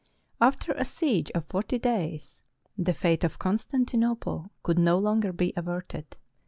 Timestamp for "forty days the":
1.45-2.91